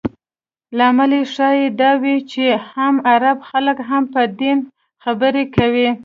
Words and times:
لامل 0.77 1.11
یې 1.17 1.23
ښایي 1.33 1.65
دا 1.81 1.91
وي 2.01 2.15
چې 2.31 2.43
عام 2.73 2.95
عرب 3.09 3.37
خلک 3.49 3.77
هم 3.89 4.03
په 4.13 4.21
دین 4.39 4.59
خبر 5.03 5.33
دي. 5.75 5.89